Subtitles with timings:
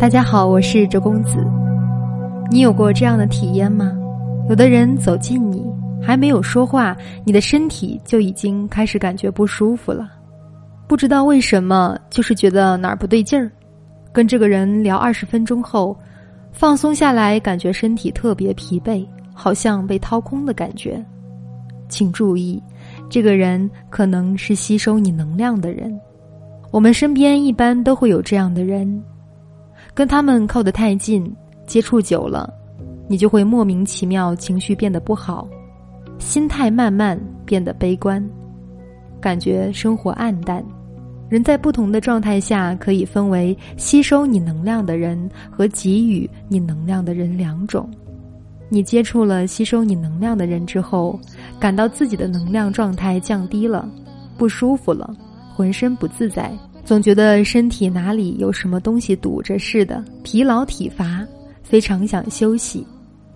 [0.00, 1.44] 大家好，我是周公子。
[2.52, 3.92] 你有过这样的体验吗？
[4.48, 5.60] 有的人走近你，
[6.00, 10.08] 还没有说话，你的身体就已经开始感觉不舒服了。
[10.86, 13.50] 不知道为什么，就是觉得哪儿不对劲儿。
[14.12, 15.98] 跟这个人聊二十分钟后，
[16.52, 19.04] 放松下来，感觉身体特别疲惫，
[19.34, 21.04] 好像被掏空的感觉。
[21.88, 22.62] 请注意，
[23.10, 25.92] 这个人可能是吸收你能量的人。
[26.70, 29.02] 我们身边一般都会有这样的人，
[29.98, 31.28] 跟他们靠得太近，
[31.66, 32.48] 接触久了。
[33.08, 35.48] 你就会莫名其妙情绪变得不好，
[36.20, 38.24] 心态慢慢变得悲观，
[39.20, 40.64] 感觉生活暗淡。
[41.28, 47.90] 人在不同的状态下，可以分为吸收你能量的人和给予你能量的人两种。
[48.68, 51.18] 你接触了吸收你能量的人之后，
[51.58, 53.90] 感到自己的能量状态降低了，
[54.36, 55.12] 不舒服了，
[55.56, 56.56] 浑身不自在，
[56.88, 61.22] 总觉得身体哪里有什么东西堵着似的，疲劳体乏，
[61.62, 62.82] 非常想休息。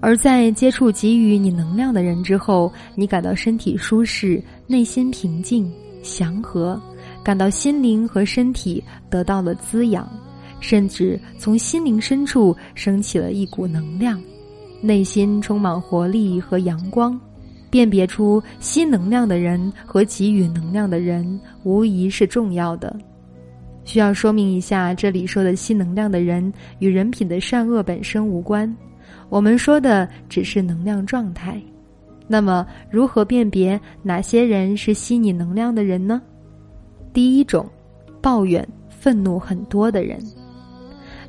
[0.00, 5.70] 而在接触给予你能量的人之后，你感到身体舒适，内心平静、
[6.02, 6.80] 祥和，
[7.22, 10.08] 感到心灵和身体得到了滋养，
[10.58, 14.18] 甚至从心灵深处升起了一股能量，
[14.80, 17.20] 内心充满活力和阳光。
[17.68, 22.96] 辨别出吸能量的人和给予能量的人，无疑是重要的。
[23.84, 28.74] 需要说明一下，这里说的吸能量的人与人品的善恶本身无关。
[29.28, 31.60] 我们说的只是能量状态，
[32.26, 36.20] 那么如何辨别哪些人是吸你能量的人呢？
[37.12, 37.68] 第一种，
[38.20, 40.18] 抱怨、愤怒很多的人。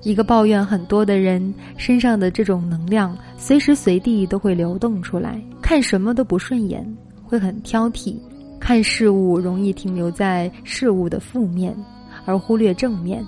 [0.03, 6.85] 一个抱怨很多的人身上的这种能量，随时随地都会流动出来，看什么都不顺眼，
[7.23, 8.15] 会很挑剔，
[8.59, 11.75] 看事物容易停留在事物的负面，
[12.25, 13.25] 而忽略正面。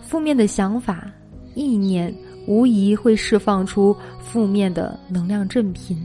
[0.00, 1.10] 负面的想法、
[1.54, 2.14] 意念。
[2.46, 5.96] 无疑会释放出负面的能量振频。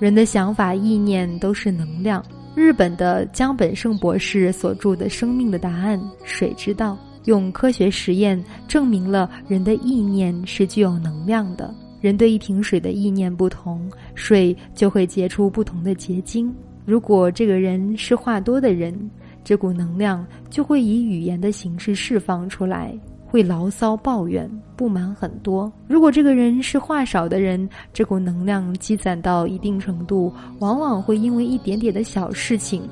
[0.00, 2.20] 人的想法、意念都是能量。
[2.56, 6.94] 日本的江本胜博士所著的《生命的答案：水之道》，
[7.26, 11.72] 用科学实验证明了人的意念是具有能量的。
[12.00, 16.52] 人对一瓶水的意念不同，水就会结出不同的结晶。
[16.84, 18.98] 如果这个人是话多的人，
[19.48, 22.92] 这股能量就会以语言的形式释放出来。
[23.24, 25.72] 会牢骚抱怨不满很多。
[25.86, 32.86] 如果这个人是话少的人，这股能量积攒到一定程度，往往会因为一点点的小事情，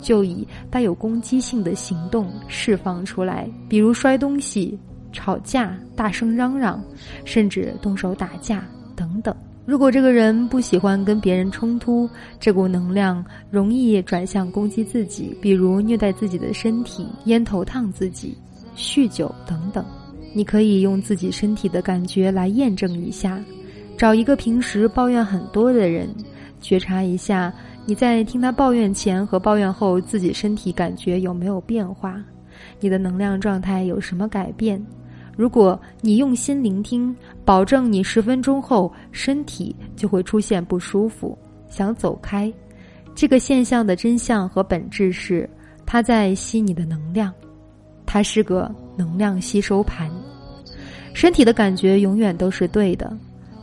[0.00, 4.78] 就以带有攻击性的行动释放出来，比如摔东西、
[5.10, 6.80] 吵架、大声嚷嚷，
[7.24, 8.64] 甚至动手打架
[8.94, 9.34] 等等。
[9.66, 18.38] 如果这个人不喜欢跟别人冲突，这股能量容易转向攻击自己，比如虐待自己的身体、烟头烫自己。
[18.76, 19.84] 酗酒等等，
[20.32, 23.42] 你可以用自己身体的感觉来验证一下。
[23.96, 26.08] 找一个平时抱怨很多的人，
[26.60, 27.52] 觉察一下
[27.86, 32.22] 你在听他抱怨前和抱怨后自己身体感觉有没有变化，
[32.78, 34.80] 你的能量状态有什么改变。
[35.36, 37.14] 如果你用心聆听，
[37.44, 41.36] 保证你十分钟后身体就会出现不舒服，
[41.68, 42.52] 想走开。
[43.14, 45.48] 这个现象的真相和本质是，
[45.84, 47.32] 它在吸你的能量。
[48.06, 50.10] 它是个能量吸收盘，
[51.12, 53.14] 身体的感觉永远都是对的，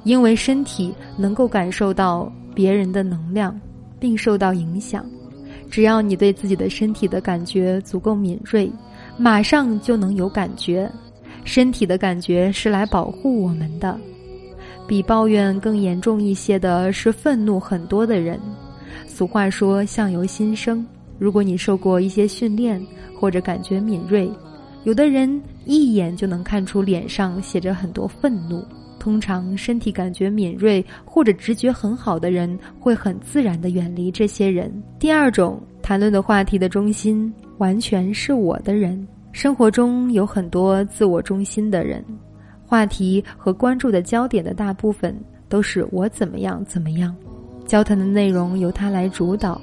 [0.03, 3.59] 因为身体能够感受到别人的能量，
[4.00, 5.06] 并受到影响。
[5.72, 8.72] 只要你对自己的身体的感觉足够敏锐，
[9.17, 10.91] 马上就能有感觉。
[11.43, 13.99] 身体的感觉是来保护我们的。
[14.87, 18.39] 比抱怨更严重一些的是愤怒很多的人。
[19.07, 20.85] 俗话说“相由心生”。
[21.17, 22.85] 如果你受过一些训练，
[23.17, 24.29] 或者感觉敏锐，
[24.83, 28.65] 有的人一眼就能看出脸上写着很多愤怒。
[28.99, 34.71] 通常身体感觉敏锐或者直觉很好的人，会很自然的远离这些人。
[34.99, 42.06] 第二种谈论的话题的中心完全是我的人，生活中有很多自我中心的人，
[42.68, 45.13] 话题和关注的焦点的大部分
[45.50, 47.13] 都是我怎么样怎么样，
[47.65, 49.59] 交谈的内容由他来主导。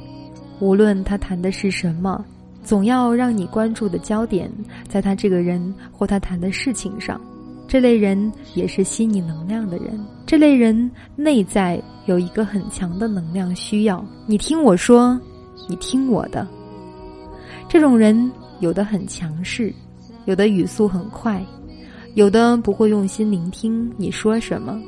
[0.59, 2.23] 无论他谈的是什么，
[2.65, 4.51] 总要让你关注的焦点
[4.89, 7.19] 在他这个人或他谈的事情上。
[7.69, 9.99] 这类人也是吸你能量的人。
[10.27, 15.19] 这类人内在有一个很强的能量需要你听我说，
[15.69, 16.45] 你听我的。
[17.69, 19.73] 这种人有的很强势，
[20.27, 21.45] 有的语速很快，
[22.15, 24.81] 有的不会用心聆听你说什么。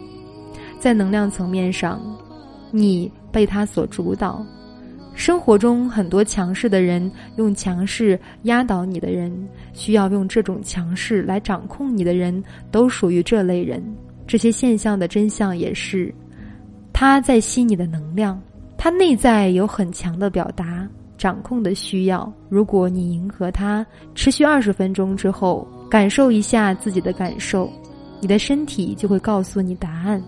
[0.79, 2.01] 在能量层面上，
[2.71, 4.45] 你被他所主导。
[5.15, 9.31] 生活中很多强势的人用强势压倒你的人，
[9.75, 13.83] 需要用这种强势来掌控你的人，都属于这类人。
[14.27, 16.13] 这些现象的真相也是，
[16.93, 18.41] 他在吸你的能量，
[18.79, 20.89] 他内在有很强的表达、
[21.23, 22.31] 掌控的需要。
[22.49, 27.71] 如果你迎合他，持续二十分钟之后，感受一下自己的感受，
[28.21, 30.21] 你的身体就会告诉你答案。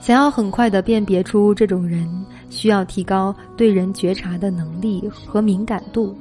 [0.00, 2.08] 想要很快的辨别出这种人。
[2.50, 6.14] 需要提高对人觉察的能力和敏感度，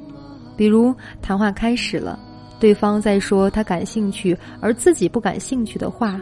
[0.56, 2.18] 比如谈话开始了，
[2.58, 6.22] 对方在说他感兴趣而自己不感兴趣的话，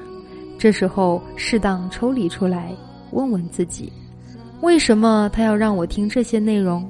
[0.58, 2.74] 这时候适当抽离出来，
[3.12, 3.94] 问问自己：
[4.62, 6.90] 为什么他要让我听这些内容？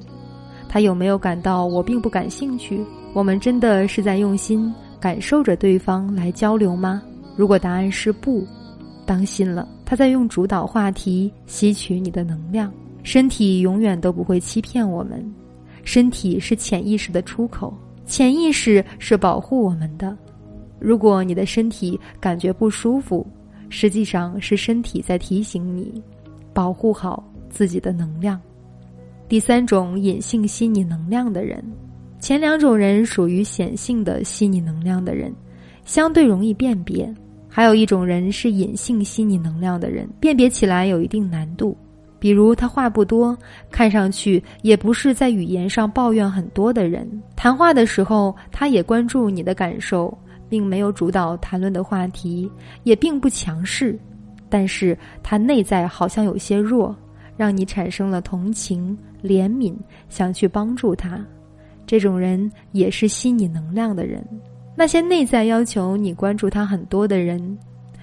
[0.72, 2.80] 他有没有感到我并不感兴趣？
[3.12, 7.02] 我们真的是在用心感受着对方来交流吗？
[7.36, 8.46] 如果答案是不，
[9.04, 12.72] 当心了，他在用主导话题吸取你的能量。
[13.02, 15.28] 身体永远都不会欺骗我们，
[15.82, 17.74] 身体是潜意识的出口，
[18.06, 20.16] 潜意识是保护我们的。
[20.78, 23.26] 如果你的身体感觉不舒服，
[23.70, 26.00] 实际上是身体在提醒你，
[26.52, 28.40] 保护好自己的能量。
[29.30, 31.62] 第三种隐性吸你能量的人，
[32.18, 35.32] 前两种人属于显性的吸你能量的人，
[35.84, 37.06] 相对容易辨别；
[37.48, 41.78] 还有一种人是隐性吸你能量的人，辨别起来有一定难度。
[42.18, 43.38] 比如他话不多，
[43.70, 47.08] 看上去也不是在语言上抱怨很多的人。
[47.36, 50.12] 谈话的时候，他也关注你的感受，
[50.48, 52.50] 并没有主导谈论的话题，
[52.82, 53.96] 也并不强势。
[54.48, 56.92] 但是他内在好像有些弱，
[57.40, 59.74] 让你产生了同情、怜悯，
[60.10, 61.18] 想去帮助他。
[61.86, 64.22] 这种人也是吸你能量的人。
[64.76, 67.58] 那些内在要求你关注他很多的人。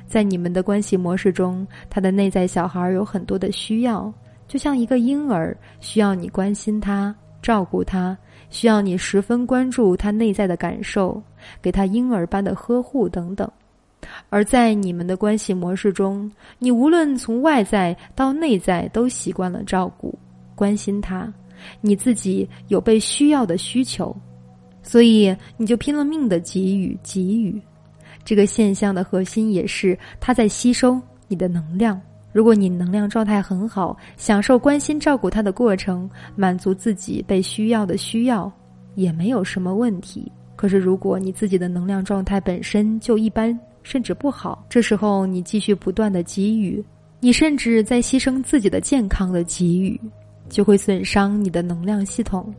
[0.08, 4.12] 在你们的关系模式中，他的内在小孩有很多的需要，
[4.48, 8.18] 就像一个婴儿需要你关心他、照顾他，
[8.50, 11.22] 需要你十分关注他内在的感受，
[11.62, 13.48] 给他婴儿般的呵护等等。
[14.30, 16.30] 而在你们的关系模式中，
[16.60, 20.18] 你无论从外在到内在都习惯了照顾、
[20.56, 21.32] 关心他，
[21.82, 24.16] 你自己有被需要的需求，
[24.84, 27.60] 所以你就拼了命的给予、给予。
[28.24, 32.00] 这个现象的核心也是他在吸收你的能量。
[32.34, 38.52] 如果你能量状态很好，享受关心照顾他的过程，满足自己被需要的需要，
[38.96, 40.32] 也没有什么问题。
[40.56, 46.84] 可是如果你自己的能量状态本身就一般，甚至不好，这时候你继续不断的给予，
[47.22, 49.98] 你甚至在牺牲自己的健康的给予，
[50.50, 52.54] 就会损伤你的能量系统。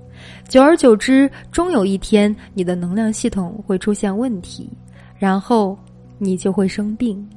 [0.49, 4.71] 久而久之，终有一天你的能量系统会出现问题。
[5.19, 5.77] 然后
[6.17, 7.29] 你就会生病，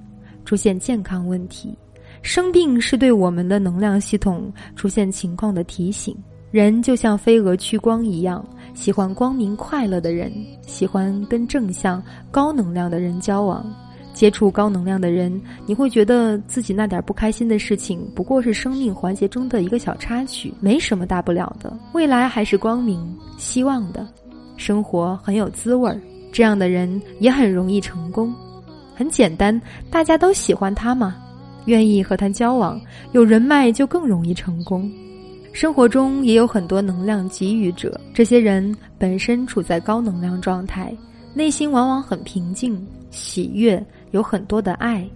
[0.46, 1.78] 出现健康问题。
[2.22, 6.16] 生病是对我们的能量系统出现情况的提醒。
[6.50, 10.32] 人就像飞蛾趋光一样，喜欢光明快乐的人，
[10.66, 12.02] 喜欢跟正向、
[12.32, 13.66] 高能量的人交往。
[14.14, 21.72] 接触高能量的人，你会觉得自己那点不开心的事情，不过是生命环节中的一个小插曲，没什么大不了的。
[21.94, 24.06] 未来还是光明、希望的，
[24.58, 25.98] 生活很有滋味儿。
[26.30, 28.34] 这样的人也很容易成功，
[28.94, 29.60] 很简单，
[29.90, 31.16] 大家都喜欢他嘛，
[31.66, 32.80] 愿意和他交往，
[33.14, 34.92] 有人脉就更容易成功。
[35.54, 40.96] 生活中也有很多能量给予者，这些人本身处在高能量状态，
[41.34, 45.08] 内心往往很平静、喜悦，有很多的爱。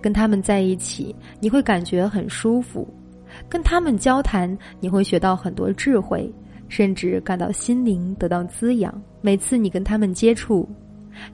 [0.00, 2.86] 跟他们在一起，你会感觉很舒服；
[3.48, 6.32] 跟他们交谈，你会学到很多智慧。
[6.68, 8.94] 甚至感到心灵得到滋养。
[9.20, 10.68] 每次你跟他们接触，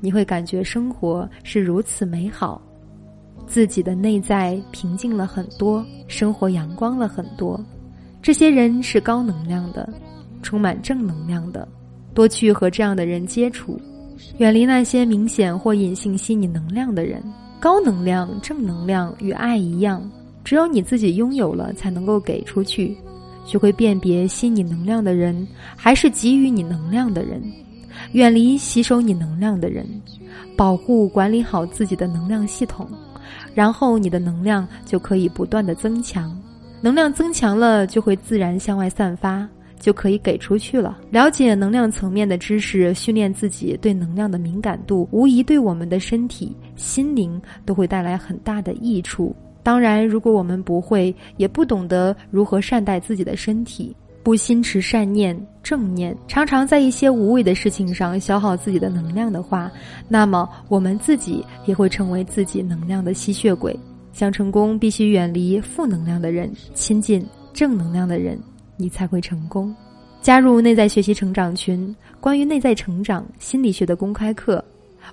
[0.00, 2.58] 你会感觉生活是如此美好，
[3.46, 7.62] 自己的内在平静了很多，生活阳光了很多。
[8.26, 9.88] 这些人是高能量的，
[10.42, 11.68] 充满正能量的，
[12.12, 13.80] 多去和这样的人接触，
[14.38, 17.22] 远离那些明显或隐性吸你能量的人。
[17.60, 20.02] 高能量、正能量与爱一样，
[20.42, 22.98] 只有你自己拥有了，才能够给出去。
[23.44, 27.40] 学会辨别吸你能量的人，还是给予你能量的人，
[28.10, 29.86] 远离吸收你能量的人，
[30.56, 32.88] 保护管理好自己的能量系统，
[33.54, 36.36] 然后你的能量就可以不断的增强。
[36.86, 39.44] 能量增强了，就会自然向外散发，
[39.80, 40.96] 就可以给出去了。
[41.10, 49.34] 了解能量层面的知识，训练自己对能量的敏感度，无疑对我们的身体、心灵都会带来很大的益处。
[49.64, 59.68] 当然，如果我们不会，也不懂得如何善待自己的身体，不心持善念、正念，常常在一些无谓的事情上消耗自己的能量的话，
[60.06, 63.76] 那么我们自己也会成为自己能量的吸血鬼。
[64.16, 68.40] 想成功，必须远离负能量的人，亲近正能量的人，
[68.78, 69.76] 你才会成功。
[70.22, 74.64] 加入内在学习成长群，关于内在成长心理学的公开课、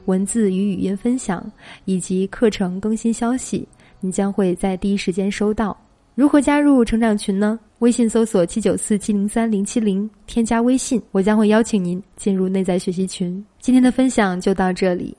[0.05, 1.45] 文字与语音分享
[1.83, 3.67] 以及课程更新消息，
[3.99, 5.77] 你将会在第一时间收到。
[6.15, 7.59] 如何加入成长群呢？
[7.79, 13.45] 微信搜索七九四七零三零七零，添加微信，我将会邀请您进入内在学习群。
[13.59, 15.13] 今天的分享就到这里，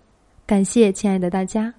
[0.46, 1.74] 感谢亲爱的大家。